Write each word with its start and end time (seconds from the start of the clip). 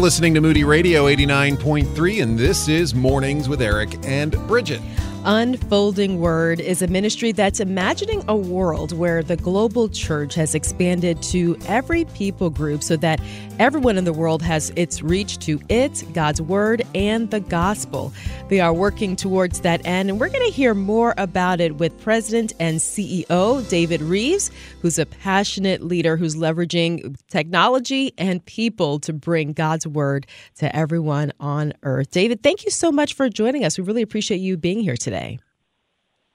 listening 0.00 0.32
to 0.32 0.40
Moody 0.40 0.64
Radio 0.64 1.06
89.3, 1.06 2.22
and 2.22 2.38
this 2.38 2.68
is 2.68 2.94
Mornings 2.94 3.50
with 3.50 3.60
Eric 3.60 3.98
and 4.02 4.32
Brigitte. 4.48 4.80
Unfolding 5.26 6.18
Word 6.18 6.60
is 6.60 6.80
a 6.80 6.86
ministry 6.86 7.30
that's 7.30 7.60
imagining 7.60 8.24
a 8.26 8.34
world 8.34 8.96
where 8.96 9.22
the 9.22 9.36
global 9.36 9.90
church 9.90 10.34
has 10.34 10.54
expanded 10.54 11.22
to 11.24 11.58
every 11.66 12.06
people 12.06 12.48
group 12.48 12.82
so 12.82 12.96
that 12.96 13.20
everyone 13.58 13.98
in 13.98 14.04
the 14.04 14.14
world 14.14 14.40
has 14.40 14.72
its 14.76 15.02
reach 15.02 15.38
to 15.40 15.60
it, 15.68 16.04
God's 16.14 16.40
Word, 16.40 16.86
and 16.94 17.30
the 17.30 17.40
gospel. 17.40 18.14
They 18.48 18.60
are 18.60 18.72
working 18.72 19.14
towards 19.14 19.60
that 19.60 19.84
end, 19.84 20.08
and 20.08 20.18
we're 20.18 20.30
going 20.30 20.46
to 20.46 20.56
hear 20.56 20.72
more 20.72 21.12
about 21.18 21.60
it 21.60 21.76
with 21.76 22.00
President 22.00 22.54
and 22.58 22.78
CEO 22.78 23.68
David 23.68 24.00
Reeves, 24.00 24.50
who's 24.80 24.98
a 24.98 25.04
passionate 25.04 25.82
leader 25.82 26.16
who's 26.16 26.34
leveraging 26.34 27.14
technology 27.28 28.14
and 28.16 28.42
people 28.46 28.98
to 29.00 29.12
bring 29.12 29.52
God's 29.52 29.86
Word 29.86 30.26
to 30.56 30.74
everyone 30.74 31.34
on 31.38 31.74
earth. 31.82 32.10
David, 32.10 32.42
thank 32.42 32.64
you 32.64 32.70
so 32.70 32.90
much 32.90 33.12
for 33.12 33.28
joining 33.28 33.66
us. 33.66 33.76
We 33.76 33.84
really 33.84 34.00
appreciate 34.00 34.38
you 34.38 34.56
being 34.56 34.80
here 34.80 34.96
today 34.96 35.09
today. 35.10 35.38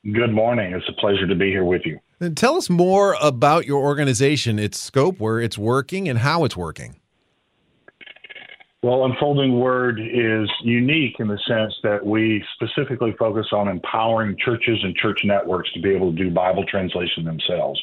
Good 0.03 0.33
morning. 0.33 0.73
It's 0.73 0.87
a 0.89 0.99
pleasure 0.99 1.25
to 1.25 1.35
be 1.35 1.49
here 1.49 1.63
with 1.63 1.83
you. 1.85 1.99
And 2.19 2.35
tell 2.35 2.57
us 2.57 2.69
more 2.69 3.15
about 3.21 3.65
your 3.65 3.81
organization, 3.81 4.59
its 4.59 4.79
scope, 4.79 5.19
where 5.19 5.39
it's 5.39 5.57
working, 5.57 6.07
and 6.07 6.19
how 6.19 6.43
it's 6.43 6.57
working. 6.57 6.99
Well, 8.83 9.05
Unfolding 9.05 9.59
Word 9.59 9.99
is 9.99 10.47
unique 10.63 11.15
in 11.19 11.27
the 11.27 11.39
sense 11.47 11.73
that 11.81 12.05
we 12.05 12.43
specifically 12.53 13.15
focus 13.17 13.47
on 13.51 13.67
empowering 13.67 14.35
churches 14.43 14.77
and 14.83 14.95
church 14.95 15.21
networks 15.23 15.71
to 15.73 15.81
be 15.81 15.89
able 15.89 16.11
to 16.11 16.17
do 16.17 16.29
Bible 16.29 16.65
translation 16.69 17.23
themselves. 17.23 17.81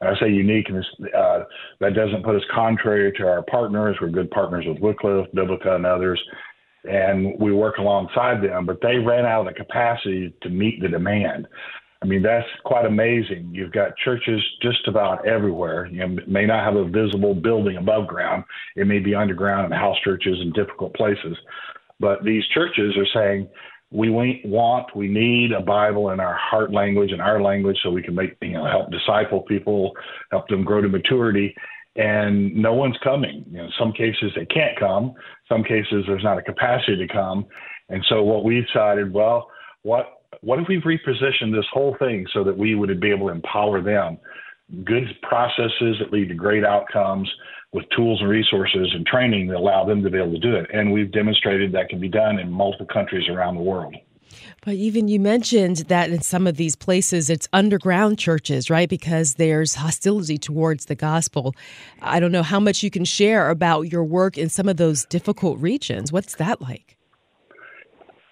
And 0.00 0.10
I 0.10 0.20
say 0.20 0.28
unique, 0.28 0.68
and 0.68 0.84
uh, 1.16 1.44
that 1.80 1.94
doesn't 1.94 2.22
put 2.22 2.36
us 2.36 2.42
contrary 2.54 3.10
to 3.16 3.26
our 3.26 3.42
partners. 3.42 3.96
We're 4.00 4.10
good 4.10 4.30
partners 4.30 4.66
with 4.68 4.78
Wycliffe, 4.78 5.26
Biblica, 5.34 5.74
and 5.74 5.86
others 5.86 6.22
and 6.88 7.38
we 7.38 7.52
work 7.52 7.78
alongside 7.78 8.42
them, 8.42 8.66
but 8.66 8.80
they 8.80 8.96
ran 8.96 9.26
out 9.26 9.46
of 9.46 9.46
the 9.46 9.52
capacity 9.52 10.34
to 10.42 10.48
meet 10.48 10.80
the 10.80 10.88
demand. 10.88 11.46
I 12.02 12.06
mean, 12.06 12.22
that's 12.22 12.46
quite 12.64 12.84
amazing. 12.84 13.50
You've 13.52 13.72
got 13.72 13.96
churches 13.96 14.40
just 14.62 14.86
about 14.86 15.26
everywhere. 15.26 15.86
You 15.86 16.18
may 16.26 16.44
not 16.44 16.64
have 16.64 16.76
a 16.76 16.88
visible 16.88 17.34
building 17.34 17.78
above 17.78 18.06
ground. 18.06 18.44
It 18.76 18.86
may 18.86 18.98
be 18.98 19.14
underground 19.14 19.64
and 19.64 19.74
house 19.74 19.96
churches 20.04 20.38
in 20.40 20.52
difficult 20.52 20.94
places. 20.94 21.36
But 21.98 22.22
these 22.22 22.44
churches 22.52 22.94
are 22.98 23.06
saying, 23.14 23.48
we 23.90 24.10
want, 24.10 24.94
we 24.94 25.08
need 25.08 25.52
a 25.52 25.60
Bible 25.60 26.10
in 26.10 26.20
our 26.20 26.34
heart 26.34 26.72
language 26.72 27.12
and 27.12 27.22
our 27.22 27.40
language 27.40 27.78
so 27.82 27.90
we 27.90 28.02
can 28.02 28.14
make, 28.14 28.36
you 28.42 28.52
know, 28.52 28.66
help 28.66 28.90
disciple 28.90 29.42
people, 29.42 29.92
help 30.30 30.48
them 30.48 30.64
grow 30.64 30.82
to 30.82 30.88
maturity 30.88 31.54
and 31.96 32.54
no 32.54 32.74
one's 32.74 32.96
coming. 33.02 33.44
You 33.50 33.58
know, 33.58 33.68
some 33.78 33.92
cases 33.92 34.32
they 34.36 34.46
can't 34.46 34.78
come. 34.78 35.14
Some 35.48 35.62
cases 35.62 36.04
there's 36.06 36.24
not 36.24 36.38
a 36.38 36.42
capacity 36.42 36.96
to 36.96 37.12
come. 37.12 37.46
And 37.88 38.04
so 38.08 38.22
what 38.22 38.44
we 38.44 38.60
decided, 38.60 39.12
well, 39.12 39.50
what 39.82 40.12
what 40.42 40.58
if 40.58 40.68
we 40.68 40.80
repositioned 40.80 41.54
this 41.54 41.66
whole 41.72 41.96
thing 41.98 42.26
so 42.32 42.44
that 42.44 42.56
we 42.56 42.74
would 42.74 43.00
be 43.00 43.10
able 43.10 43.28
to 43.28 43.32
empower 43.32 43.80
them? 43.80 44.18
Good 44.84 45.04
processes 45.22 45.96
that 46.00 46.12
lead 46.12 46.28
to 46.28 46.34
great 46.34 46.64
outcomes 46.64 47.30
with 47.72 47.84
tools 47.94 48.20
and 48.20 48.28
resources 48.28 48.88
and 48.94 49.06
training 49.06 49.48
that 49.48 49.56
allow 49.56 49.84
them 49.84 50.02
to 50.02 50.10
be 50.10 50.18
able 50.18 50.32
to 50.32 50.38
do 50.38 50.56
it. 50.56 50.66
And 50.72 50.92
we've 50.92 51.12
demonstrated 51.12 51.72
that 51.72 51.88
can 51.88 52.00
be 52.00 52.08
done 52.08 52.38
in 52.38 52.50
multiple 52.50 52.86
countries 52.92 53.28
around 53.28 53.54
the 53.54 53.62
world. 53.62 53.94
But 54.66 54.74
even 54.74 55.06
you 55.06 55.20
mentioned 55.20 55.76
that 55.86 56.10
in 56.10 56.22
some 56.22 56.48
of 56.48 56.56
these 56.56 56.74
places 56.74 57.30
it's 57.30 57.46
underground 57.52 58.18
churches, 58.18 58.68
right? 58.68 58.88
Because 58.88 59.34
there's 59.34 59.76
hostility 59.76 60.38
towards 60.38 60.86
the 60.86 60.96
gospel. 60.96 61.54
I 62.02 62.18
don't 62.18 62.32
know 62.32 62.42
how 62.42 62.58
much 62.58 62.82
you 62.82 62.90
can 62.90 63.04
share 63.04 63.48
about 63.48 63.82
your 63.82 64.02
work 64.02 64.36
in 64.36 64.48
some 64.48 64.68
of 64.68 64.76
those 64.76 65.04
difficult 65.04 65.60
regions. 65.60 66.10
What's 66.10 66.34
that 66.34 66.60
like? 66.60 66.96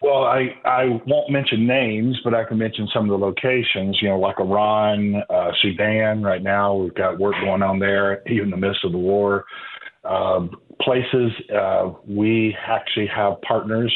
Well, 0.03 0.25
I, 0.25 0.57
I 0.65 1.01
won't 1.07 1.31
mention 1.31 1.69
names, 1.69 2.19
but 2.25 2.35
I 2.35 2.43
can 2.43 2.59
mention 2.59 2.89
some 2.93 3.09
of 3.09 3.11
the 3.11 3.25
locations, 3.25 4.03
you 4.03 4.09
know, 4.09 4.19
like 4.19 4.41
Iran, 4.41 5.23
uh, 5.31 5.53
Sudan 5.63 6.21
right 6.25 6.43
now. 6.43 6.75
We've 6.75 6.95
got 6.95 7.21
work 7.21 7.37
going 7.45 7.63
on 7.63 7.79
there, 7.79 8.29
even 8.29 8.47
in 8.47 8.51
the 8.51 8.57
midst 8.57 8.85
of 8.85 8.91
the 8.91 8.99
war. 8.99 9.45
Uh, 10.03 10.49
places 10.83 11.31
uh, 11.57 11.93
we 12.05 12.57
actually 12.67 13.07
have 13.07 13.41
partners 13.43 13.95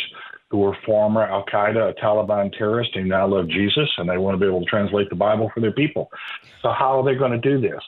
who 0.50 0.58
were 0.58 0.76
former 0.86 1.22
Al 1.22 1.44
Qaeda, 1.44 1.94
Taliban 2.02 2.56
terrorist, 2.56 2.90
who 2.94 3.04
now 3.04 3.26
love 3.26 3.48
Jesus, 3.48 3.88
and 3.98 4.08
they 4.08 4.16
want 4.16 4.34
to 4.34 4.38
be 4.38 4.46
able 4.46 4.60
to 4.60 4.66
translate 4.66 5.10
the 5.10 5.16
Bible 5.16 5.50
for 5.52 5.60
their 5.60 5.72
people. 5.72 6.10
So, 6.62 6.70
how 6.70 6.98
are 6.98 7.04
they 7.04 7.18
going 7.18 7.32
to 7.32 7.38
do 7.38 7.60
this? 7.60 7.80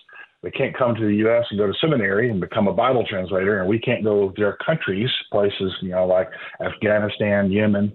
They 0.43 0.51
can't 0.51 0.77
come 0.77 0.95
to 0.95 1.07
the 1.07 1.17
U.S. 1.17 1.45
and 1.51 1.59
go 1.59 1.67
to 1.67 1.75
seminary 1.81 2.31
and 2.31 2.41
become 2.41 2.67
a 2.67 2.73
Bible 2.73 3.05
translator, 3.09 3.61
and 3.61 3.69
we 3.69 3.79
can't 3.79 4.03
go 4.03 4.31
to 4.31 4.41
their 4.41 4.57
countries, 4.65 5.11
places 5.31 5.73
you 5.83 5.91
know 5.91 6.07
like 6.07 6.29
Afghanistan, 6.65 7.51
Yemen, 7.51 7.93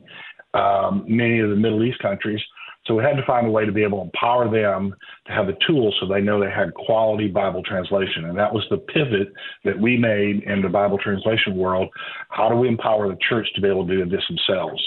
um, 0.54 1.06
many 1.08 1.40
of 1.40 1.50
the 1.50 1.56
Middle 1.56 1.84
East 1.84 2.00
countries, 2.00 2.42
so 2.88 2.94
we 2.94 3.04
had 3.04 3.16
to 3.16 3.26
find 3.26 3.48
a 3.48 3.50
way 3.50 3.66
to 3.66 3.72
be 3.72 3.84
able 3.84 4.00
to 4.00 4.04
empower 4.06 4.50
them 4.50 4.96
to 5.26 5.34
have 5.34 5.48
the 5.48 5.58
tools 5.66 5.96
so 6.00 6.08
they 6.08 6.22
know 6.22 6.40
they 6.40 6.52
had 6.52 6.74
quality 6.76 7.28
Bible 7.28 7.64
translation. 7.64 8.26
And 8.26 8.38
that 8.38 8.54
was 8.54 8.64
the 8.70 8.78
pivot 8.78 9.34
that 9.64 9.80
we 9.80 9.98
made 9.98 10.44
in 10.44 10.62
the 10.62 10.70
Bible 10.70 11.00
translation 11.00 11.56
world. 11.56 11.90
How 12.30 12.48
do 12.48 12.56
we 12.56 12.68
empower 12.68 13.08
the 13.08 13.18
church 13.28 13.48
to 13.56 13.62
be 13.62 13.68
able 13.68 13.88
to 13.88 13.96
do 13.96 14.10
this 14.10 14.24
themselves? 14.28 14.84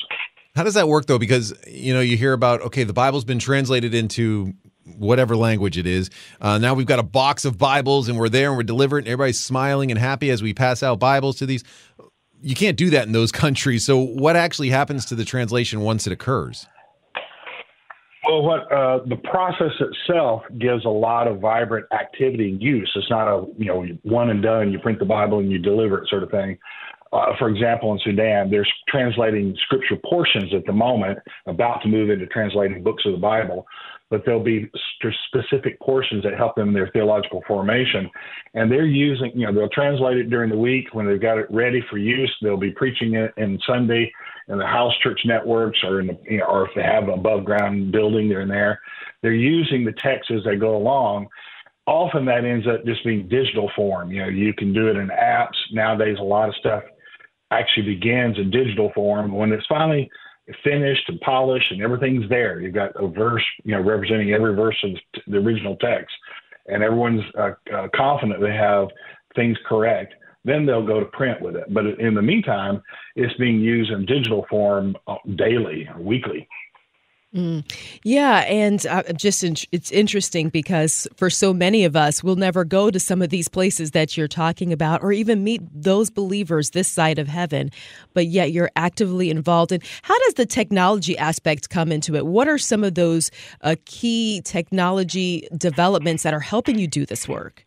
How 0.55 0.63
does 0.63 0.75
that 0.75 0.89
work 0.89 1.07
though? 1.07 1.19
Because 1.19 1.53
you 1.67 1.93
know 1.93 2.01
you 2.01 2.17
hear 2.17 2.33
about 2.33 2.63
okay, 2.63 2.85
the 2.85 2.93
Bible's 2.93 3.25
been 3.25 3.39
translated 3.39 3.95
into 3.95 4.55
whatever 4.97 5.37
language 5.37 5.77
it 5.77 5.87
is. 5.87 6.11
Uh, 6.41 6.59
now 6.59 6.75
we've 6.75 6.87
got 6.87 6.99
a 6.99 7.05
box 7.05 7.45
of 7.45 7.59
Bibles 7.59 8.09
and 8.09 8.19
we're 8.19 8.29
there 8.29 8.49
and 8.49 8.57
we're 8.57 8.63
delivering. 8.63 9.07
Everybody's 9.07 9.41
smiling 9.41 9.91
and 9.91 9.99
happy 9.99 10.31
as 10.31 10.43
we 10.43 10.55
pass 10.55 10.83
out 10.83 10.99
Bibles 10.99 11.37
to 11.37 11.47
these. 11.47 11.63
You 12.41 12.55
can't 12.55 12.77
do 12.77 12.91
that 12.91 13.07
in 13.07 13.13
those 13.13 13.33
countries. 13.45 13.85
So 13.85 13.99
what 13.99 14.37
actually 14.37 14.71
happens 14.71 15.05
to 15.07 15.15
the 15.15 15.25
translation 15.25 15.81
once 15.81 16.07
it 16.07 16.13
occurs? 16.13 16.67
Well, 18.29 18.43
what 18.43 18.71
uh, 18.71 18.99
the 19.09 19.17
process 19.17 19.73
itself 19.81 20.43
gives 20.59 20.85
a 20.85 20.91
lot 20.91 21.27
of 21.27 21.41
vibrant 21.41 21.87
activity 21.93 22.51
and 22.51 22.63
use. 22.63 22.91
It's 22.95 23.09
not 23.09 23.27
a 23.27 23.47
you 23.57 23.65
know 23.65 23.87
one 24.03 24.29
and 24.29 24.43
done. 24.43 24.71
You 24.71 24.79
print 24.81 24.99
the 24.99 25.07
Bible 25.07 25.39
and 25.39 25.51
you 25.51 25.59
deliver 25.59 26.03
it 26.03 26.11
sort 26.11 26.23
of 26.23 26.31
thing. 26.31 26.59
Uh, 27.11 27.33
for 27.39 27.49
example, 27.49 27.91
in 27.95 27.99
Sudan, 28.05 28.51
they're 28.51 28.67
translating 28.87 29.57
scripture 29.65 29.97
portions 30.05 30.53
at 30.55 30.67
the 30.67 30.73
moment, 30.75 31.19
about 31.47 31.81
to 31.81 31.89
move 31.89 32.11
into 32.11 32.27
translating 32.27 32.83
books 32.83 33.03
of 33.07 33.13
the 33.13 33.19
Bible, 33.19 33.67
but 34.11 34.21
there'll 34.27 34.45
be 34.45 34.71
specific 35.27 35.81
portions 35.81 36.23
that 36.23 36.35
help 36.37 36.55
them 36.55 36.69
in 36.69 36.75
their 36.75 36.91
theological 36.91 37.43
formation. 37.49 38.11
And 38.53 38.71
they're 38.71 38.85
using, 38.85 39.33
you 39.35 39.47
know, 39.47 39.55
they'll 39.55 39.71
translate 39.71 40.19
it 40.19 40.29
during 40.29 40.51
the 40.51 40.59
week 40.59 40.93
when 40.93 41.07
they've 41.07 41.21
got 41.21 41.39
it 41.39 41.47
ready 41.49 41.83
for 41.89 41.97
use. 41.97 42.35
They'll 42.43 42.59
be 42.59 42.73
preaching 42.73 43.15
it 43.15 43.33
in 43.39 43.59
Sunday 43.67 44.13
in 44.49 44.59
the 44.59 44.67
house 44.67 44.93
church 45.03 45.21
networks 45.25 45.79
or 45.85 46.01
in 46.01 46.09
the, 46.09 46.19
you 46.29 46.39
know, 46.39 46.47
or 46.47 46.67
if 46.67 46.75
they 46.75 46.83
have 46.83 47.05
an 47.05 47.11
above 47.11 47.45
ground 47.45 47.93
building, 47.93 48.29
they're 48.29 48.41
in 48.41 48.49
there. 48.49 48.81
They're 49.23 49.33
using 49.33 49.85
the 49.85 49.93
text 49.93 50.31
as 50.31 50.43
they 50.45 50.57
go 50.57 50.77
along. 50.77 51.29
Often 51.87 52.27
that 52.27 52.45
ends 52.45 52.67
up 52.67 52.85
just 52.85 53.05
being 53.05 53.29
digital 53.29 53.71
form. 53.75 54.11
You 54.11 54.23
know, 54.23 54.29
you 54.29 54.53
can 54.55 54.73
do 54.73 54.89
it 54.89 54.97
in 54.97 55.09
apps. 55.09 55.57
Nowadays, 55.73 56.17
a 56.19 56.25
lot 56.25 56.49
of 56.49 56.55
stuff 56.57 56.83
actually 57.51 57.95
begins 57.95 58.39
in 58.39 58.51
digital 58.51 58.93
form. 58.95 59.33
When 59.33 59.53
it's 59.53 59.67
finally 59.67 60.11
finished 60.65 61.09
and 61.09 61.21
polished 61.21 61.71
and 61.71 61.83
everything's 61.83 62.29
there, 62.29 62.61
you've 62.61 62.75
got 62.75 62.93
a 62.97 63.07
verse, 63.07 63.45
you 63.65 63.73
know, 63.75 63.83
representing 63.83 64.33
every 64.33 64.55
verse 64.55 64.77
of 64.85 64.91
the 65.27 65.39
original 65.39 65.77
text, 65.77 66.15
and 66.67 66.83
everyone's 66.83 67.23
uh, 67.39 67.53
uh, 67.75 67.89
confident 67.95 68.41
they 68.41 68.55
have 68.55 68.89
things 69.35 69.57
correct 69.67 70.15
then 70.45 70.67
they'll 70.67 70.87
go 70.87 71.01
to 71.01 71.07
print 71.07 71.41
with 71.41 71.57
it. 71.57 71.73
But 71.73 71.87
in 71.99 72.15
the 72.15 72.23
meantime, 72.23 72.83
it's 73.17 73.35
being 73.35 73.61
used 73.61 73.91
in 73.91 74.07
digital 74.07 74.47
form 74.49 74.97
uh, 75.07 75.17
daily 75.35 75.89
or 75.95 76.01
weekly. 76.01 76.49
Mm. 77.35 77.71
Yeah, 78.05 78.39
and 78.49 78.87
uh, 78.87 79.03
just 79.13 79.45
in, 79.45 79.55
it's 79.71 79.91
interesting 79.91 80.49
because 80.49 81.07
for 81.15 81.29
so 81.29 81.53
many 81.53 81.85
of 81.85 81.95
us, 81.95 82.25
we'll 82.25 82.37
never 82.37 82.65
go 82.65 82.91
to 82.91 82.99
some 82.99 83.21
of 83.21 83.29
these 83.29 83.49
places 83.49 83.91
that 83.91 84.17
you're 84.17 84.29
talking 84.29 84.73
about, 84.73 85.03
or 85.03 85.13
even 85.13 85.45
meet 85.45 85.61
those 85.71 86.09
believers 86.09 86.71
this 86.71 86.89
side 86.89 87.19
of 87.19 87.29
heaven. 87.29 87.71
But 88.15 88.29
yet, 88.29 88.53
you're 88.53 88.71
actively 88.77 89.29
involved. 89.29 89.73
And 89.73 89.83
how 90.01 90.19
does 90.21 90.35
the 90.35 90.47
technology 90.47 91.19
aspect 91.19 91.69
come 91.69 91.93
into 91.93 92.15
it? 92.17 92.25
What 92.25 92.49
are 92.49 92.57
some 92.57 92.83
of 92.83 92.95
those 92.95 93.31
uh, 93.61 93.77
key 93.85 94.41
technology 94.43 95.47
developments 95.55 96.23
that 96.23 96.33
are 96.33 96.41
helping 96.41 96.79
you 96.79 96.87
do 96.87 97.05
this 97.05 97.29
work? 97.29 97.67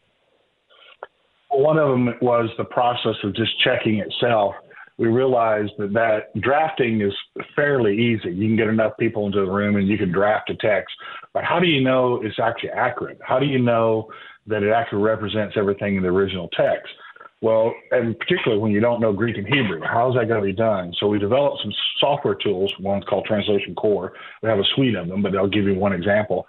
One 1.51 1.77
of 1.77 1.89
them 1.89 2.15
was 2.21 2.50
the 2.57 2.63
process 2.63 3.15
of 3.24 3.36
just 3.36 3.59
checking 3.62 4.00
itself. 4.00 4.56
We 4.98 5.07
realized 5.07 5.71
that 5.80 5.94
that 5.94 6.39
drafting 6.42 7.01
is 7.01 7.13
fairly 7.56 7.94
easy. 7.94 8.31
You 8.31 8.48
can 8.48 8.56
get 8.56 8.68
enough 8.68 8.94
people 9.00 9.25
into 9.25 9.39
the 9.39 9.51
room 9.51 9.75
and 9.75 9.88
you 9.88 9.98
can 9.98 10.12
draft 10.12 10.50
a 10.50 10.56
text. 10.56 10.95
But 11.33 11.44
how 11.44 11.59
do 11.59 11.68
you 11.68 11.81
know 11.81 12.21
it's 12.24 12.39
actually 12.39 12.69
accurate? 12.69 13.19
How 13.24 13.39
do 13.39 13.45
you 13.45 13.59
know 13.59 14.09
that 14.48 14.63
it 14.63 14.71
actually 14.71 15.01
represents 15.01 15.56
everything 15.57 15.95
in 15.95 16.03
the 16.03 16.09
original 16.09 16.50
text? 16.50 16.94
Well, 17.42 17.74
and 17.89 18.18
particularly 18.19 18.62
when 18.62 18.71
you 18.71 18.80
don't 18.80 19.01
know 19.01 19.12
Greek 19.12 19.38
and 19.38 19.48
Hebrew, 19.48 19.81
how 19.81 20.09
is 20.09 20.15
that 20.15 20.27
going 20.27 20.39
to 20.39 20.45
be 20.45 20.53
done? 20.53 20.94
So 21.00 21.07
we 21.07 21.18
developed 21.18 21.62
some 21.63 21.74
software 22.00 22.36
tools. 22.36 22.71
One's 22.80 23.03
called 23.06 23.25
Translation 23.25 23.74
Core. 23.74 24.13
We 24.44 24.50
have 24.50 24.59
a 24.59 24.63
suite 24.75 24.95
of 24.95 25.07
them, 25.07 25.24
but 25.24 25.36
I'll 25.36 25.50
give 25.50 25.65
you 25.65 25.74
one 25.74 25.94
example 25.94 26.45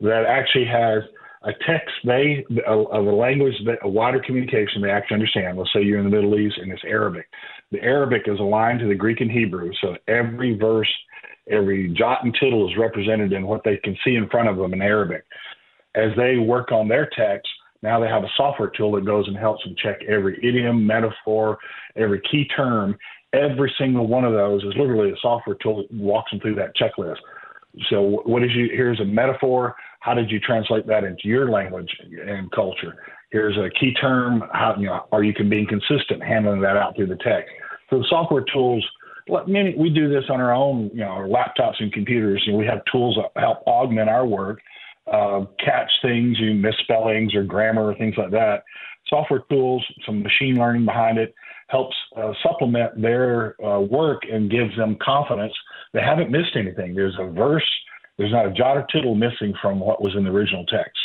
that 0.00 0.24
actually 0.28 0.64
has 0.64 1.04
a 1.44 1.52
text 1.66 1.94
they 2.04 2.44
of 2.66 3.06
a 3.06 3.12
language 3.12 3.54
that 3.66 3.78
a 3.82 3.88
wider 3.88 4.20
communication 4.20 4.82
they 4.82 4.90
actually 4.90 5.14
understand. 5.14 5.58
Let's 5.58 5.72
say 5.72 5.82
you're 5.82 5.98
in 5.98 6.04
the 6.04 6.10
Middle 6.10 6.38
East 6.38 6.58
and 6.58 6.70
it's 6.70 6.82
Arabic. 6.86 7.26
The 7.72 7.80
Arabic 7.82 8.22
is 8.26 8.38
aligned 8.38 8.80
to 8.80 8.88
the 8.88 8.94
Greek 8.94 9.20
and 9.20 9.30
Hebrew, 9.30 9.72
so 9.80 9.96
every 10.08 10.56
verse, 10.56 10.90
every 11.50 11.88
jot 11.88 12.24
and 12.24 12.34
tittle 12.38 12.68
is 12.70 12.76
represented 12.78 13.32
in 13.32 13.46
what 13.46 13.62
they 13.64 13.76
can 13.78 13.96
see 14.04 14.14
in 14.14 14.28
front 14.28 14.48
of 14.48 14.56
them 14.56 14.72
in 14.72 14.82
Arabic. 14.82 15.24
As 15.94 16.10
they 16.16 16.36
work 16.38 16.70
on 16.70 16.88
their 16.88 17.08
text, 17.16 17.48
now 17.82 17.98
they 17.98 18.08
have 18.08 18.22
a 18.22 18.30
software 18.36 18.70
tool 18.76 18.92
that 18.92 19.04
goes 19.04 19.26
and 19.26 19.36
helps 19.36 19.64
them 19.64 19.74
check 19.82 19.98
every 20.08 20.38
idiom, 20.46 20.86
metaphor, 20.86 21.58
every 21.96 22.20
key 22.30 22.46
term. 22.56 22.96
Every 23.32 23.72
single 23.78 24.06
one 24.06 24.24
of 24.24 24.32
those 24.32 24.62
is 24.62 24.74
literally 24.76 25.10
a 25.10 25.16
software 25.20 25.56
tool 25.62 25.78
that 25.78 25.92
walks 25.92 26.30
them 26.30 26.40
through 26.40 26.54
that 26.56 26.76
checklist. 26.76 27.16
So, 27.90 28.20
what 28.24 28.44
is 28.44 28.50
you? 28.54 28.68
Here's 28.70 29.00
a 29.00 29.04
metaphor. 29.04 29.74
How 30.02 30.14
did 30.14 30.30
you 30.30 30.40
translate 30.40 30.86
that 30.88 31.04
into 31.04 31.28
your 31.28 31.48
language 31.48 31.90
and 32.26 32.50
culture? 32.50 32.96
Here's 33.30 33.56
a 33.56 33.70
key 33.78 33.94
term. 33.94 34.42
How 34.52 34.74
you 34.76 34.86
know 34.86 35.06
are 35.12 35.22
you 35.22 35.32
can 35.32 35.48
being 35.48 35.66
consistent 35.66 36.22
handling 36.22 36.60
that 36.62 36.76
out 36.76 36.96
through 36.96 37.06
the 37.06 37.16
text? 37.16 37.50
So 37.88 37.98
the 37.98 38.06
software 38.08 38.44
tools. 38.52 38.84
Many 39.46 39.76
we 39.78 39.88
do 39.88 40.08
this 40.08 40.24
on 40.28 40.40
our 40.40 40.52
own, 40.52 40.90
you 40.92 41.00
know, 41.00 41.10
our 41.10 41.28
laptops 41.28 41.74
and 41.78 41.92
computers. 41.92 42.42
We 42.52 42.66
have 42.66 42.80
tools 42.90 43.16
that 43.16 43.40
help 43.40 43.58
augment 43.68 44.10
our 44.10 44.26
work, 44.26 44.58
uh, 45.06 45.44
catch 45.64 45.90
things, 46.02 46.38
you 46.40 46.54
misspellings 46.54 47.32
or 47.32 47.44
grammar 47.44 47.86
or 47.86 47.94
things 47.94 48.16
like 48.18 48.32
that. 48.32 48.64
Software 49.08 49.44
tools, 49.48 49.84
some 50.04 50.24
machine 50.24 50.56
learning 50.56 50.84
behind 50.84 51.18
it, 51.18 51.32
helps 51.68 51.94
uh, 52.16 52.32
supplement 52.42 53.00
their 53.00 53.54
uh, 53.64 53.78
work 53.78 54.22
and 54.30 54.50
gives 54.50 54.76
them 54.76 54.96
confidence 55.00 55.54
they 55.92 56.00
haven't 56.00 56.30
missed 56.30 56.56
anything. 56.56 56.94
There's 56.94 57.16
a 57.20 57.26
verse, 57.26 57.68
there's 58.18 58.32
not 58.32 58.46
a 58.46 58.52
jot 58.52 58.76
or 58.76 58.86
tittle 58.92 59.14
missing 59.14 59.54
from 59.60 59.80
what 59.80 60.02
was 60.02 60.14
in 60.14 60.24
the 60.24 60.30
original 60.30 60.64
text. 60.66 60.98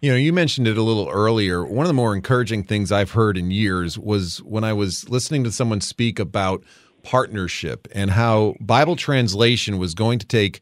You 0.00 0.10
know, 0.10 0.16
you 0.16 0.32
mentioned 0.32 0.68
it 0.68 0.76
a 0.76 0.82
little 0.82 1.08
earlier. 1.08 1.64
One 1.64 1.86
of 1.86 1.88
the 1.88 1.94
more 1.94 2.14
encouraging 2.14 2.64
things 2.64 2.92
I've 2.92 3.12
heard 3.12 3.38
in 3.38 3.50
years 3.50 3.98
was 3.98 4.42
when 4.42 4.62
I 4.62 4.72
was 4.72 5.08
listening 5.08 5.42
to 5.44 5.52
someone 5.52 5.80
speak 5.80 6.18
about 6.18 6.62
partnership 7.02 7.88
and 7.92 8.10
how 8.10 8.56
Bible 8.60 8.96
translation 8.96 9.78
was 9.78 9.94
going 9.94 10.18
to 10.18 10.26
take 10.26 10.60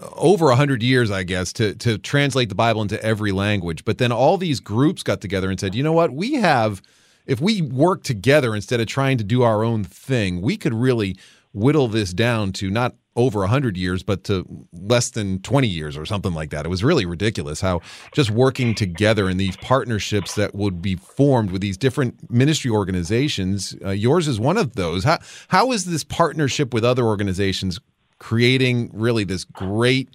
uh, 0.00 0.08
over 0.14 0.46
100 0.46 0.82
years 0.82 1.10
i 1.10 1.22
guess 1.24 1.52
to 1.52 1.74
to 1.74 1.98
translate 1.98 2.48
the 2.48 2.54
bible 2.54 2.80
into 2.80 3.02
every 3.04 3.32
language 3.32 3.84
but 3.84 3.98
then 3.98 4.12
all 4.12 4.38
these 4.38 4.60
groups 4.60 5.02
got 5.02 5.20
together 5.20 5.50
and 5.50 5.58
said 5.58 5.74
you 5.74 5.82
know 5.82 5.92
what 5.92 6.12
we 6.12 6.34
have 6.34 6.80
if 7.26 7.40
we 7.40 7.60
work 7.60 8.02
together 8.02 8.54
instead 8.54 8.80
of 8.80 8.86
trying 8.86 9.18
to 9.18 9.24
do 9.24 9.42
our 9.42 9.64
own 9.64 9.82
thing 9.82 10.40
we 10.40 10.56
could 10.56 10.72
really 10.72 11.16
whittle 11.52 11.88
this 11.88 12.12
down 12.12 12.52
to 12.52 12.70
not 12.70 12.94
over 13.16 13.40
100 13.40 13.76
years, 13.76 14.02
but 14.02 14.24
to 14.24 14.46
less 14.72 15.10
than 15.10 15.40
20 15.42 15.66
years 15.66 15.96
or 15.96 16.06
something 16.06 16.32
like 16.32 16.50
that. 16.50 16.64
It 16.64 16.68
was 16.68 16.84
really 16.84 17.04
ridiculous 17.04 17.60
how 17.60 17.80
just 18.14 18.30
working 18.30 18.74
together 18.74 19.28
in 19.28 19.36
these 19.36 19.56
partnerships 19.56 20.36
that 20.36 20.54
would 20.54 20.80
be 20.80 20.96
formed 20.96 21.50
with 21.50 21.60
these 21.60 21.76
different 21.76 22.30
ministry 22.30 22.70
organizations, 22.70 23.74
uh, 23.84 23.90
yours 23.90 24.28
is 24.28 24.38
one 24.38 24.56
of 24.56 24.76
those. 24.76 25.04
How, 25.04 25.18
how 25.48 25.72
is 25.72 25.86
this 25.86 26.04
partnership 26.04 26.72
with 26.72 26.84
other 26.84 27.04
organizations 27.04 27.80
creating 28.18 28.90
really 28.92 29.24
this 29.24 29.44
great 29.44 30.10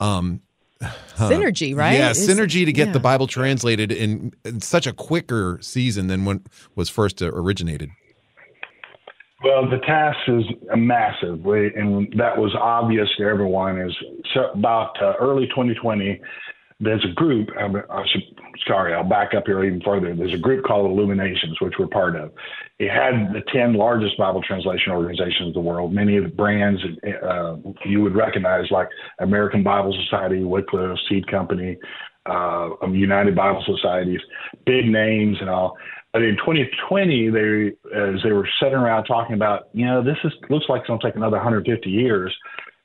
um, 0.00 0.42
synergy, 1.16 1.74
right? 1.74 1.94
Yeah, 1.94 2.10
synergy 2.10 2.66
to 2.66 2.72
get 2.72 2.88
yeah. 2.88 2.92
the 2.92 3.00
Bible 3.00 3.26
translated 3.26 3.90
in, 3.90 4.34
in, 4.44 4.60
such 4.60 4.86
a 4.86 4.92
quicker 4.92 5.58
season 5.62 6.08
than 6.08 6.24
when 6.24 6.44
was 6.74 6.90
first 6.90 7.22
originated. 7.22 7.90
Well, 9.44 9.68
the 9.68 9.76
task 9.86 10.18
is 10.26 10.44
massive, 10.74 11.44
and 11.44 12.10
that 12.16 12.34
was 12.34 12.56
obvious 12.58 13.08
to 13.18 13.24
everyone. 13.24 13.78
Is 13.78 13.94
about 14.54 14.96
uh, 15.02 15.12
early 15.20 15.46
2020, 15.48 16.18
there's 16.80 17.04
a 17.04 17.12
group. 17.12 17.50
I 17.58 18.06
should, 18.10 18.22
sorry, 18.66 18.94
I'll 18.94 19.04
back 19.04 19.34
up 19.34 19.44
here 19.44 19.62
even 19.62 19.82
further. 19.82 20.14
There's 20.16 20.32
a 20.32 20.38
group 20.38 20.64
called 20.64 20.90
Illuminations, 20.90 21.60
which 21.60 21.74
we're 21.78 21.88
part 21.88 22.16
of. 22.16 22.32
It 22.78 22.90
had 22.90 23.34
the 23.34 23.42
10 23.52 23.74
largest 23.74 24.16
Bible 24.16 24.42
translation 24.42 24.92
organizations 24.92 25.48
in 25.48 25.52
the 25.52 25.60
world. 25.60 25.92
Many 25.92 26.16
of 26.16 26.24
the 26.24 26.30
brands 26.30 26.80
uh, 27.22 27.56
you 27.84 28.00
would 28.00 28.16
recognize, 28.16 28.70
like 28.70 28.88
American 29.18 29.62
Bible 29.62 29.94
Society, 30.04 30.42
Wycliffe, 30.42 30.98
Seed 31.06 31.26
Company, 31.30 31.76
uh, 32.26 32.70
United 32.90 33.34
Bible 33.34 33.62
Societies, 33.66 34.20
big 34.66 34.86
names 34.86 35.36
and 35.40 35.50
all. 35.50 35.76
But 36.12 36.22
in 36.22 36.36
2020, 36.36 37.30
they 37.30 37.72
as 37.92 38.22
they 38.22 38.32
were 38.32 38.48
sitting 38.60 38.78
around 38.78 39.04
talking 39.04 39.34
about, 39.34 39.68
you 39.72 39.84
know, 39.84 40.02
this 40.02 40.16
is 40.24 40.32
looks 40.48 40.66
like 40.68 40.80
it's 40.80 40.88
going 40.88 41.00
to 41.00 41.06
take 41.06 41.16
another 41.16 41.36
150 41.36 41.90
years. 41.90 42.34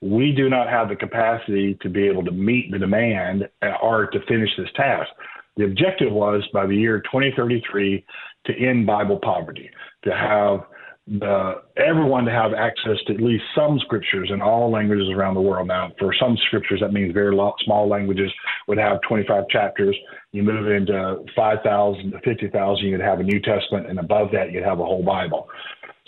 We 0.02 0.32
do 0.32 0.50
not 0.50 0.68
have 0.68 0.90
the 0.90 0.96
capacity 0.96 1.78
to 1.82 1.90
be 1.90 2.08
able 2.08 2.24
to 2.26 2.32
meet 2.32 2.72
the 2.72 2.80
demand 2.80 3.48
or 3.84 4.08
to 4.08 4.20
finish 4.28 4.50
this 4.58 4.70
task. 4.76 5.10
The 5.58 5.66
objective 5.66 6.12
was 6.12 6.42
by 6.54 6.66
the 6.66 6.76
year 6.76 7.02
2033 7.02 8.06
to 8.46 8.54
end 8.54 8.88
Bible 8.88 9.20
poverty, 9.22 9.70
to 10.06 10.12
have 10.12 10.62
the 11.10 11.62
everyone 11.78 12.26
to 12.26 12.32
have 12.32 12.54
access 12.54 12.98
to 13.08 13.14
at 13.14 13.22
least 13.22 13.44
some 13.56 13.80
scriptures 13.80 14.30
in 14.32 14.42
all 14.42 14.72
languages 14.72 15.10
around 15.10 15.34
the 15.34 15.42
world. 15.42 15.68
Now, 15.68 15.92
for 15.98 16.14
some 16.20 16.38
scriptures, 16.48 16.82
that 16.82 16.94
means 16.94 17.14
very 17.14 17.36
small 17.66 17.88
languages 17.88 18.32
would 18.68 18.78
have 18.78 19.00
25 19.08 19.46
chapters. 19.50 19.96
You 20.32 20.44
move 20.44 20.70
into 20.70 21.24
5,000 21.36 22.12
to 22.12 22.20
50,000, 22.20 22.86
you'd 22.86 23.02
have 23.02 23.20
a 23.20 23.24
New 23.24 23.40
Testament, 23.40 23.88
and 23.90 23.98
above 23.98 24.30
that, 24.34 24.52
you'd 24.52 24.64
have 24.64 24.80
a 24.80 24.86
whole 24.86 25.04
Bible. 25.04 25.48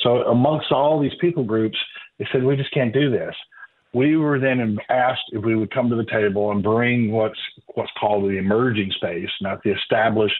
So, 0.03 0.23
amongst 0.27 0.71
all 0.71 1.01
these 1.01 1.15
people 1.19 1.43
groups, 1.43 1.77
they 2.19 2.27
said, 2.31 2.43
We 2.43 2.55
just 2.55 2.73
can't 2.73 2.93
do 2.93 3.09
this. 3.09 3.33
We 3.93 4.15
were 4.17 4.39
then 4.39 4.77
asked 4.89 5.23
if 5.31 5.43
we 5.43 5.55
would 5.55 5.73
come 5.73 5.89
to 5.89 5.95
the 5.95 6.05
table 6.05 6.51
and 6.51 6.63
bring 6.63 7.11
what's 7.11 7.39
what's 7.73 7.91
called 7.99 8.23
the 8.23 8.37
emerging 8.37 8.91
space, 8.95 9.29
not 9.41 9.61
the 9.63 9.71
established, 9.71 10.37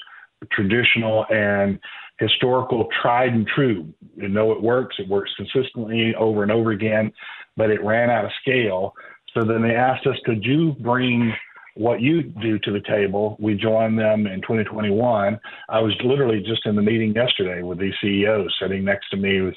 traditional, 0.52 1.26
and 1.30 1.80
historical, 2.22 2.88
tried 3.02 3.34
and 3.34 3.46
true. 3.48 3.92
You 4.16 4.30
know 4.30 4.52
it 4.52 4.62
works. 4.62 4.96
It 5.00 5.10
works 5.10 5.32
consistently 5.36 6.14
over 6.18 6.44
and 6.44 6.52
over 6.52 6.72
again, 6.72 7.12
but 7.58 7.70
it 7.70 7.84
ran 7.84 8.10
out 8.10 8.24
of 8.24 8.32
scale. 8.42 8.94
So 9.34 9.44
then 9.44 9.62
they 9.62 9.76
asked 9.76 10.06
us, 10.08 10.16
could 10.26 10.46
you 10.46 10.74
bring 10.80 11.34
what 11.76 12.02
you 12.02 12.22
do 12.22 12.60
to 12.60 12.72
the 12.72 12.82
table. 12.82 13.38
We 13.40 13.56
joined 13.56 13.98
them 13.98 14.28
in 14.28 14.42
2021. 14.42 15.40
I 15.70 15.80
was 15.80 15.94
literally 16.04 16.42
just 16.42 16.66
in 16.66 16.76
the 16.76 16.82
meeting 16.82 17.14
yesterday 17.14 17.62
with 17.62 17.80
these 17.80 17.94
CEOs. 18.02 18.54
Sitting 18.62 18.84
next 18.84 19.10
to 19.12 19.18
me 19.18 19.42
was 19.42 19.54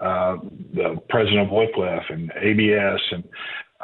uh, 0.00 0.36
the 0.74 0.96
president 1.08 1.42
of 1.42 1.50
Wycliffe 1.50 2.08
and 2.08 2.32
ABS 2.40 3.00
and 3.10 3.24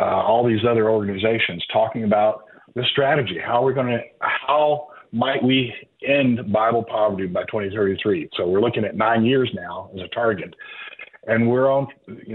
uh, 0.01 0.05
all 0.05 0.47
these 0.47 0.65
other 0.69 0.91
organizations 0.91 1.65
talking 1.73 2.05
about 2.05 2.45
the 2.75 2.85
strategy. 2.91 3.39
How 3.39 3.63
we're 3.63 3.69
we 3.69 3.75
going 3.75 3.99
to 3.99 4.01
how 4.21 4.89
might 5.15 5.43
we 5.43 5.73
end 6.07 6.53
Bible 6.53 6.83
poverty 6.83 7.27
by 7.27 7.43
2033? 7.43 8.31
So 8.37 8.47
we're 8.47 8.61
looking 8.61 8.85
at 8.85 8.97
nine 8.97 9.25
years 9.25 9.51
now 9.55 9.91
as 9.95 10.01
a 10.01 10.09
target. 10.09 10.55
And 11.27 11.49
we're 11.49 11.71
on 11.71 11.87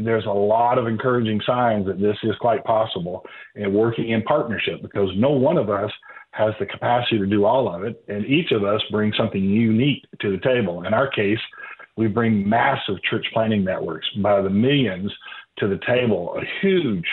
there's 0.04 0.26
a 0.26 0.30
lot 0.30 0.80
of 0.80 0.88
encouraging 0.88 1.42
signs 1.46 1.86
that 1.86 2.00
this 2.00 2.18
is 2.24 2.36
quite 2.40 2.64
possible 2.64 3.24
and 3.56 3.74
working 3.74 4.10
in 4.10 4.24
partnership 4.24 4.82
because 4.82 5.10
no 5.16 5.30
one 5.30 5.58
of 5.58 5.70
us 5.70 5.92
has 6.32 6.54
the 6.60 6.66
capacity 6.66 7.20
to 7.20 7.28
do 7.28 7.46
all 7.46 7.74
of 7.74 7.84
it. 7.84 8.04
And 8.08 8.26
each 8.26 8.52
of 8.52 8.64
us 8.64 8.82
brings 8.90 9.16
something 9.16 9.44
unique 9.44 10.06
to 10.22 10.32
the 10.32 10.40
table. 10.40 10.84
In 10.86 10.94
our 10.94 11.10
case 11.10 11.40
we 11.98 12.08
bring 12.08 12.48
massive 12.48 12.96
church 13.04 13.26
planting 13.34 13.64
networks 13.64 14.08
by 14.24 14.42
the 14.42 14.50
millions 14.50 15.12
to 15.58 15.68
the 15.68 15.80
table 15.86 16.36
a 16.38 16.46
huge 16.62 17.06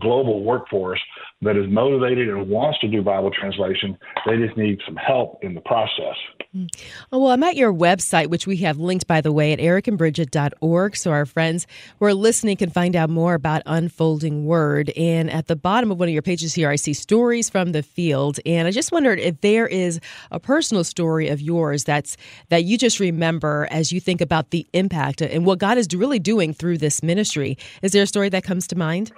global 0.00 0.42
workforce 0.42 1.00
that 1.42 1.56
is 1.56 1.66
motivated 1.68 2.28
and 2.28 2.48
wants 2.48 2.78
to 2.80 2.88
do 2.88 3.02
Bible 3.02 3.30
translation. 3.30 3.98
They 4.26 4.38
just 4.38 4.56
need 4.56 4.80
some 4.86 4.96
help 4.96 5.38
in 5.42 5.54
the 5.54 5.60
process. 5.60 6.16
Mm. 6.54 6.68
Oh, 7.12 7.18
well, 7.18 7.30
I'm 7.30 7.42
at 7.42 7.56
your 7.56 7.72
website, 7.72 8.28
which 8.28 8.46
we 8.46 8.56
have 8.58 8.78
linked, 8.78 9.06
by 9.06 9.20
the 9.20 9.32
way, 9.32 9.52
at 9.52 9.58
ericandbrigitte.org. 9.58 10.96
So 10.96 11.10
our 11.10 11.26
friends 11.26 11.66
who 11.98 12.06
are 12.06 12.14
listening 12.14 12.56
can 12.56 12.70
find 12.70 12.96
out 12.96 13.10
more 13.10 13.34
about 13.34 13.60
Unfolding 13.66 14.46
Word. 14.46 14.90
And 14.96 15.30
at 15.30 15.46
the 15.46 15.56
bottom 15.56 15.90
of 15.90 15.98
one 15.98 16.08
of 16.08 16.12
your 16.12 16.22
pages 16.22 16.54
here, 16.54 16.70
I 16.70 16.76
see 16.76 16.94
stories 16.94 17.50
from 17.50 17.72
the 17.72 17.82
field. 17.82 18.40
And 18.46 18.66
I 18.66 18.70
just 18.70 18.90
wondered 18.90 19.18
if 19.18 19.38
there 19.42 19.66
is 19.66 20.00
a 20.30 20.40
personal 20.40 20.84
story 20.84 21.28
of 21.28 21.42
yours 21.42 21.84
that's 21.84 22.16
that 22.48 22.64
you 22.64 22.78
just 22.78 22.98
remember 22.98 23.68
as 23.70 23.92
you 23.92 24.00
think 24.00 24.22
about 24.22 24.50
the 24.50 24.66
impact 24.72 25.20
and 25.20 25.44
what 25.44 25.58
God 25.58 25.76
is 25.76 25.88
really 25.94 26.18
doing 26.18 26.54
through 26.54 26.78
this 26.78 27.02
ministry. 27.02 27.58
Is 27.82 27.92
there 27.92 28.02
a 28.02 28.06
story 28.06 28.30
that 28.30 28.42
comes 28.42 28.66
to 28.68 28.76
mind? 28.76 29.12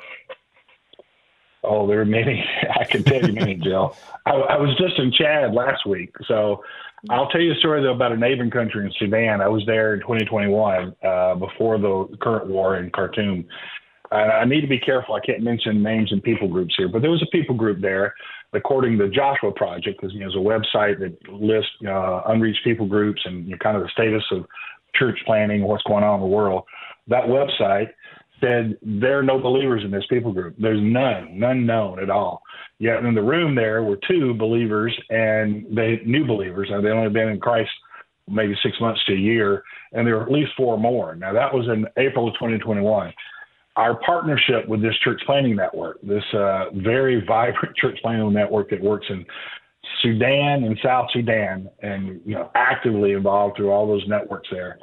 Oh, 1.64 1.86
there 1.86 2.00
are 2.00 2.06
many. 2.06 2.44
I 2.80 2.84
can 2.84 3.02
tell 3.02 3.22
you 3.22 3.32
many, 3.32 3.54
Jill. 3.56 3.96
I, 4.26 4.32
I, 4.32 4.56
was 4.56 4.76
just 4.78 4.98
in 4.98 5.12
Chad 5.12 5.54
last 5.54 5.86
week, 5.86 6.14
so 6.26 6.62
I'll 7.10 7.28
tell 7.28 7.40
you 7.40 7.52
a 7.52 7.56
story 7.56 7.82
though 7.82 7.94
about 7.94 8.12
a 8.12 8.16
neighboring 8.16 8.50
country 8.50 8.84
in 8.84 8.92
Sudan. 8.98 9.40
I 9.40 9.48
was 9.48 9.64
there 9.66 9.94
in 9.94 10.00
2021 10.00 10.94
uh, 11.02 11.34
before 11.36 11.78
the 11.78 12.16
current 12.20 12.48
war 12.48 12.76
in 12.78 12.90
Khartoum. 12.90 13.46
And 14.10 14.32
I 14.32 14.44
need 14.44 14.62
to 14.62 14.66
be 14.66 14.78
careful. 14.78 15.14
I 15.14 15.20
can't 15.20 15.42
mention 15.42 15.82
names 15.82 16.12
and 16.12 16.22
people 16.22 16.48
groups 16.48 16.74
here, 16.76 16.88
but 16.88 17.02
there 17.02 17.10
was 17.10 17.22
a 17.22 17.30
people 17.30 17.54
group 17.54 17.80
there. 17.80 18.14
According 18.54 18.96
to 18.96 19.04
the 19.04 19.10
Joshua 19.10 19.52
Project, 19.52 20.00
because 20.00 20.14
you 20.14 20.20
know, 20.20 20.30
there's 20.30 20.34
a 20.34 20.38
website 20.38 20.98
that 21.00 21.30
lists 21.30 21.70
uh, 21.86 22.22
unreached 22.28 22.64
people 22.64 22.86
groups 22.86 23.20
and 23.26 23.44
you 23.44 23.50
know, 23.50 23.58
kind 23.58 23.76
of 23.76 23.82
the 23.82 23.90
status 23.90 24.24
of 24.30 24.46
church 24.94 25.18
planting, 25.26 25.62
what's 25.62 25.82
going 25.82 26.02
on 26.02 26.14
in 26.14 26.20
the 26.22 26.34
world. 26.34 26.64
That 27.08 27.24
website 27.24 27.90
said 28.40 28.76
there 28.82 29.18
are 29.18 29.22
no 29.22 29.38
believers 29.38 29.82
in 29.84 29.90
this 29.90 30.06
people 30.08 30.32
group. 30.32 30.54
There's 30.58 30.80
none, 30.82 31.38
none 31.38 31.66
known 31.66 32.00
at 32.00 32.10
all. 32.10 32.42
Yet 32.78 33.04
in 33.04 33.14
the 33.14 33.22
room 33.22 33.54
there 33.54 33.82
were 33.82 33.98
two 34.08 34.34
believers 34.34 34.96
and 35.10 35.66
they 35.74 36.00
new 36.04 36.26
believers. 36.26 36.68
Now 36.70 36.80
they 36.80 36.88
only 36.88 37.10
been 37.10 37.28
in 37.28 37.40
Christ 37.40 37.70
maybe 38.28 38.54
six 38.62 38.78
months 38.80 39.02
to 39.06 39.14
a 39.14 39.16
year, 39.16 39.62
and 39.92 40.06
there 40.06 40.16
were 40.16 40.22
at 40.22 40.30
least 40.30 40.52
four 40.56 40.78
more. 40.78 41.14
Now 41.14 41.32
that 41.32 41.52
was 41.52 41.66
in 41.66 41.86
April 41.96 42.28
of 42.28 42.34
2021. 42.34 43.12
Our 43.76 43.94
partnership 44.00 44.68
with 44.68 44.82
this 44.82 44.94
church 45.04 45.22
planting 45.24 45.56
network, 45.56 46.00
this 46.02 46.24
uh, 46.34 46.70
very 46.74 47.24
vibrant 47.26 47.76
church 47.76 47.98
planting 48.02 48.32
network 48.32 48.70
that 48.70 48.82
works 48.82 49.06
in 49.08 49.24
Sudan 50.02 50.64
and 50.64 50.78
South 50.84 51.08
Sudan, 51.12 51.68
and 51.80 52.20
you 52.24 52.34
know 52.34 52.50
actively 52.54 53.12
involved 53.12 53.56
through 53.56 53.70
all 53.70 53.86
those 53.86 54.06
networks 54.06 54.48
there 54.50 54.78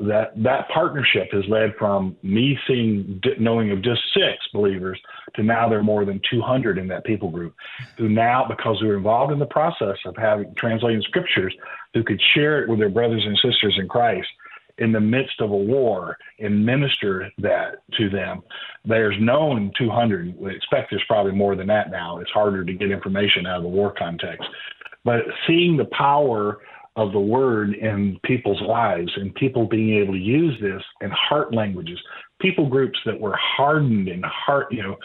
that 0.00 0.32
that 0.42 0.68
partnership 0.72 1.28
has 1.32 1.44
led 1.48 1.74
from 1.78 2.16
me 2.22 2.58
seeing 2.66 3.20
knowing 3.38 3.70
of 3.70 3.82
just 3.82 4.00
six 4.14 4.38
believers 4.52 5.00
to 5.34 5.42
now 5.42 5.68
there 5.68 5.78
are 5.78 5.84
more 5.84 6.04
than 6.04 6.20
200 6.30 6.78
in 6.78 6.88
that 6.88 7.04
people 7.04 7.30
group 7.30 7.54
who 7.98 8.08
now 8.08 8.44
because 8.48 8.80
we 8.80 8.88
were 8.88 8.96
involved 8.96 9.32
in 9.32 9.38
the 9.38 9.46
process 9.46 9.96
of 10.06 10.16
having 10.16 10.52
translating 10.56 11.02
scriptures 11.02 11.54
who 11.94 12.02
could 12.02 12.20
share 12.34 12.62
it 12.62 12.68
with 12.68 12.78
their 12.78 12.88
brothers 12.88 13.22
and 13.24 13.36
sisters 13.36 13.76
in 13.78 13.86
Christ 13.86 14.28
in 14.78 14.92
the 14.92 15.00
midst 15.00 15.40
of 15.40 15.50
a 15.50 15.56
war 15.56 16.16
and 16.38 16.64
minister 16.64 17.30
that 17.38 17.82
to 17.98 18.08
them. 18.08 18.42
There's 18.84 19.14
known 19.20 19.70
200. 19.78 20.36
We 20.38 20.56
expect 20.56 20.90
there's 20.90 21.04
probably 21.06 21.32
more 21.32 21.54
than 21.54 21.66
that 21.68 21.90
now. 21.90 22.18
It's 22.18 22.30
harder 22.30 22.64
to 22.64 22.72
get 22.72 22.90
information 22.90 23.46
out 23.46 23.58
of 23.58 23.62
the 23.62 23.68
war 23.68 23.94
context. 23.96 24.48
But 25.04 25.20
seeing 25.46 25.76
the 25.76 25.88
power 25.96 26.58
of 26.96 27.12
the 27.12 27.20
word 27.20 27.74
in 27.74 28.18
people's 28.22 28.60
lives 28.60 29.10
and 29.16 29.34
people 29.34 29.66
being 29.66 29.98
able 29.98 30.12
to 30.12 30.18
use 30.18 30.54
this 30.60 30.82
in 31.00 31.10
heart 31.10 31.54
languages. 31.54 31.98
People 32.40 32.68
groups 32.68 32.98
that 33.06 33.18
were 33.18 33.36
hardened 33.36 34.08
and 34.08 34.24
heart, 34.24 34.66
you 34.70 34.82
know, 34.82 34.96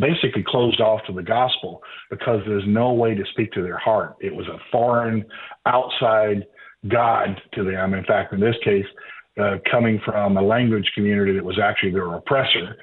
basically 0.00 0.42
closed 0.44 0.80
off 0.80 1.00
to 1.06 1.12
the 1.12 1.22
gospel 1.22 1.80
because 2.10 2.40
there's 2.46 2.64
no 2.66 2.92
way 2.92 3.14
to 3.14 3.24
speak 3.32 3.52
to 3.52 3.62
their 3.62 3.78
heart. 3.78 4.16
It 4.20 4.34
was 4.34 4.46
a 4.48 4.58
foreign, 4.72 5.24
outside 5.66 6.46
God 6.88 7.40
to 7.54 7.62
them. 7.62 7.94
In 7.94 8.04
fact, 8.04 8.32
in 8.32 8.40
this 8.40 8.56
case, 8.64 8.86
uh, 9.40 9.58
coming 9.70 10.00
from 10.04 10.36
a 10.36 10.42
language 10.42 10.90
community 10.94 11.34
that 11.34 11.44
was 11.44 11.58
actually 11.58 11.92
their 11.92 12.12
oppressor 12.14 12.76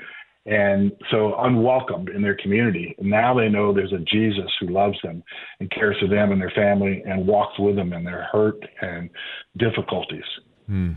and 0.50 0.92
so 1.12 1.36
unwelcomed 1.40 2.10
in 2.10 2.22
their 2.22 2.36
community. 2.36 2.96
And 2.98 3.10
Now 3.10 3.36
they 3.36 3.50
know 3.50 3.72
there's 3.72 3.94
a 3.94 4.00
Jesus 4.00 4.52
who 4.60 4.68
loves 4.68 4.98
them 5.04 5.24
and 5.60 5.70
cares 5.70 5.96
for 6.00 6.08
them 6.08 6.32
and 6.32 6.42
their 6.42 6.52
family 6.52 7.04
and 7.06 7.28
walks 7.28 7.60
with 7.60 7.76
them 7.76 7.94
in 7.94 8.04
their 8.04 8.28
hurt 8.32 8.58
and 8.82 9.10
difficulties. 9.58 10.24
Hmm. 10.66 10.94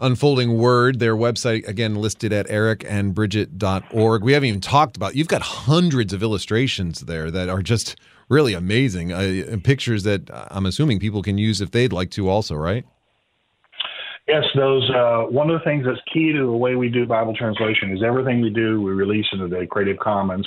Unfolding 0.00 0.58
Word, 0.58 1.00
their 1.00 1.16
website 1.16 1.66
again 1.66 1.96
listed 1.96 2.32
at 2.32 2.46
ericandbrigitte.org. 2.46 4.22
We 4.22 4.32
haven't 4.32 4.48
even 4.48 4.60
talked 4.60 4.96
about. 4.96 5.16
You've 5.16 5.28
got 5.28 5.42
hundreds 5.42 6.12
of 6.12 6.22
illustrations 6.22 7.00
there 7.00 7.30
that 7.32 7.48
are 7.48 7.62
just 7.62 7.96
really 8.28 8.52
amazing, 8.52 9.12
uh, 9.12 9.56
pictures 9.64 10.04
that 10.04 10.30
I'm 10.50 10.66
assuming 10.66 11.00
people 11.00 11.22
can 11.22 11.38
use 11.38 11.60
if 11.60 11.72
they'd 11.72 11.92
like 11.92 12.10
to, 12.12 12.28
also, 12.28 12.54
right? 12.54 12.84
Yes, 14.28 14.44
those. 14.54 14.88
Uh, 14.90 15.22
one 15.30 15.48
of 15.48 15.58
the 15.58 15.64
things 15.64 15.86
that's 15.86 16.00
key 16.12 16.32
to 16.32 16.44
the 16.44 16.52
way 16.52 16.76
we 16.76 16.90
do 16.90 17.06
Bible 17.06 17.34
translation 17.34 17.96
is 17.96 18.02
everything 18.04 18.42
we 18.42 18.50
do 18.50 18.82
we 18.82 18.92
release 18.92 19.24
into 19.32 19.48
the 19.48 19.66
Creative 19.70 19.98
Commons 19.98 20.46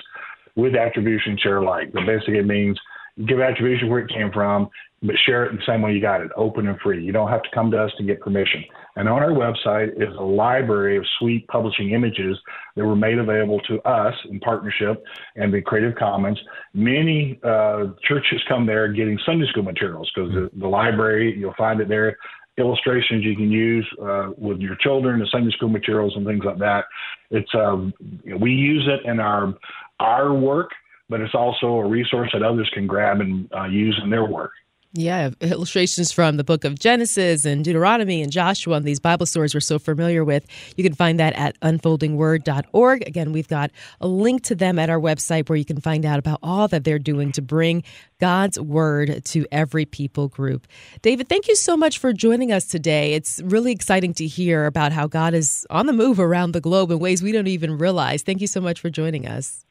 with 0.56 0.76
attribution 0.76 1.36
share 1.42 1.58
alike. 1.58 1.90
So 1.94 2.06
basically, 2.06 2.38
it 2.38 2.46
means 2.46 2.80
give 3.28 3.40
attribution 3.40 3.90
where 3.90 4.00
it 4.00 4.10
came 4.10 4.32
from, 4.32 4.70
but 5.02 5.16
share 5.26 5.46
it 5.46 5.54
the 5.54 5.64
same 5.66 5.82
way 5.82 5.94
you 5.94 6.02
got 6.02 6.22
it, 6.22 6.30
open 6.36 6.68
and 6.68 6.80
free. 6.80 7.04
You 7.04 7.12
don't 7.12 7.30
have 7.30 7.42
to 7.42 7.50
come 7.56 7.72
to 7.72 7.78
us 7.82 7.92
to 7.98 8.04
get 8.04 8.22
permission. 8.22 8.64
And 8.98 9.10
on 9.10 9.24
our 9.24 9.32
website 9.32 9.90
is 9.96 10.16
a 10.16 10.24
library 10.24 10.98
of 10.98 11.06
sweet 11.18 11.48
publishing 11.48 11.92
images 11.92 12.38
that 12.76 12.86
were 12.86 12.96
made 12.96 13.18
available 13.18 13.60
to 13.62 13.82
us 13.82 14.14
in 14.30 14.40
partnership 14.42 15.04
and 15.36 15.52
the 15.52 15.62
Creative 15.62 15.96
Commons. 15.96 16.40
Many 16.76 17.40
uh, 17.44 17.88
churches 18.08 18.42
come 18.48 18.68
there 18.68 18.94
getting 18.94 19.18
Sunday 19.26 19.48
school 19.50 19.64
materials 19.64 20.12
because 20.14 20.32
the, 20.34 20.52
the 20.60 20.68
library, 20.68 21.36
you'll 21.36 21.56
find 21.58 21.82
it 21.82 21.90
there 21.90 22.16
illustrations 22.58 23.24
you 23.24 23.36
can 23.36 23.52
use 23.52 23.88
uh, 24.02 24.30
with 24.38 24.60
your 24.60 24.76
children, 24.76 25.20
the 25.20 25.28
Sunday 25.32 25.52
school 25.52 25.70
materials 25.70 26.14
and 26.16 26.26
things 26.26 26.44
like 26.44 26.60
that. 26.60 26.86
It's 27.30 27.54
um, 27.56 27.94
we 28.40 28.52
use 28.52 28.88
it 28.88 29.08
in 29.10 29.20
our 29.20 29.54
our 30.00 30.34
work, 30.34 30.72
but 31.10 31.22
it's 31.22 31.36
also 31.36 31.68
a 31.68 31.88
resource 31.88 32.30
that 32.34 32.44
others 32.44 32.70
can 32.74 32.88
grab 32.88 33.22
and 33.22 33.50
uh, 33.56 33.66
use 33.66 34.00
in 34.04 34.10
their 34.10 34.26
work. 34.26 34.52
Yeah, 34.94 35.30
illustrations 35.40 36.12
from 36.12 36.36
the 36.36 36.44
book 36.44 36.66
of 36.66 36.78
Genesis 36.78 37.46
and 37.46 37.64
Deuteronomy 37.64 38.22
and 38.22 38.30
Joshua 38.30 38.76
and 38.76 38.86
these 38.86 39.00
Bible 39.00 39.26
stories 39.26 39.54
we're 39.54 39.62
so 39.62 39.80
familiar 39.80 40.26
with. 40.26 40.46
You 40.76 40.84
can 40.84 40.94
find 40.94 41.18
that 41.18 41.34
at 41.36 41.58
unfoldingword.org. 41.62 43.08
Again, 43.08 43.32
we've 43.32 43.48
got 43.48 43.72
a 44.02 44.08
link 44.08 44.44
to 44.44 44.56
them 44.56 44.78
at 44.78 44.90
our 44.90 45.00
website 45.00 45.48
where 45.48 45.56
you 45.56 45.64
can 45.64 45.80
find 45.80 46.06
out 46.06 46.20
about 46.20 46.40
all 46.44 46.68
that 46.68 46.84
they're 46.84 47.00
doing 47.00 47.32
to 47.32 47.42
bring 47.42 47.84
God's 48.20 48.60
word 48.60 49.24
to 49.24 49.46
every 49.50 49.86
people 49.86 50.28
group. 50.28 50.68
David, 51.02 51.30
thank 51.30 51.48
you 51.48 51.56
so 51.56 51.78
much 51.78 51.98
for 51.98 52.12
joining 52.12 52.52
us 52.52 52.66
today. 52.66 53.14
It's 53.14 53.42
really 53.46 53.72
exciting 53.72 54.14
to 54.16 54.28
hear 54.28 54.66
about 54.66 54.92
how 54.92 55.08
God 55.08 55.34
is 55.34 55.66
on 55.70 55.86
the 55.86 55.94
move 55.94 56.20
around 56.20 56.52
the 56.52 56.60
globe 56.60 56.92
in 56.92 57.00
ways 57.00 57.24
we 57.24 57.32
don't 57.32 57.48
even 57.48 57.78
realize. 57.78 58.24
Thank 58.24 58.42
you 58.42 58.48
so 58.48 58.60
much 58.60 58.82
for 58.82 58.90
joining 58.90 59.26
us. 59.26 59.64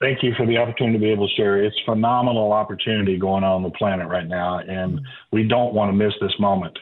Thank 0.00 0.22
you 0.22 0.32
for 0.36 0.46
the 0.46 0.56
opportunity 0.58 0.96
to 0.96 1.02
be 1.02 1.10
able 1.10 1.26
to 1.26 1.34
share. 1.34 1.62
It's 1.62 1.76
phenomenal 1.84 2.52
opportunity 2.52 3.18
going 3.18 3.42
on, 3.42 3.50
on 3.50 3.62
the 3.64 3.70
planet 3.70 4.06
right 4.06 4.28
now, 4.28 4.60
and 4.60 5.00
we 5.32 5.42
don't 5.42 5.74
want 5.74 5.88
to 5.88 5.92
miss 5.92 6.14
this 6.20 6.34
moment. 6.38 6.78